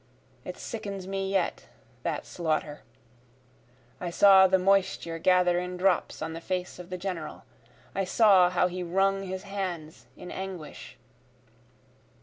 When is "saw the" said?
4.09-4.57